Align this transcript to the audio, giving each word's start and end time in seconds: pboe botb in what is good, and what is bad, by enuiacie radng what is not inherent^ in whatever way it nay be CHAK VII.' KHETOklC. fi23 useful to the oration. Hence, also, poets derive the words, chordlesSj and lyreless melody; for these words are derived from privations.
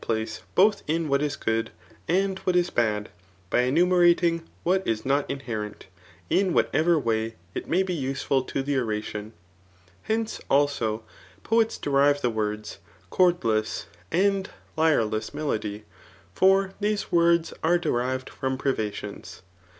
pboe 0.01 0.41
botb 0.57 0.81
in 0.87 1.07
what 1.07 1.21
is 1.21 1.35
good, 1.35 1.69
and 2.07 2.39
what 2.39 2.55
is 2.55 2.71
bad, 2.71 3.09
by 3.51 3.59
enuiacie 3.69 4.15
radng 4.17 4.43
what 4.63 4.81
is 4.87 5.05
not 5.05 5.29
inherent^ 5.29 5.83
in 6.27 6.53
whatever 6.53 6.97
way 6.97 7.35
it 7.53 7.67
nay 7.69 7.83
be 7.83 7.93
CHAK 7.93 7.99
VII.' 7.99 8.07
KHETOklC. 8.07 8.07
fi23 8.07 8.09
useful 8.09 8.41
to 8.41 8.63
the 8.63 8.77
oration. 8.79 9.33
Hence, 10.01 10.41
also, 10.49 11.03
poets 11.43 11.77
derive 11.77 12.21
the 12.23 12.31
words, 12.31 12.79
chordlesSj 13.11 13.85
and 14.11 14.49
lyreless 14.75 15.35
melody; 15.35 15.83
for 16.33 16.73
these 16.79 17.11
words 17.11 17.53
are 17.63 17.77
derived 17.77 18.31
from 18.31 18.57
privations. 18.57 19.43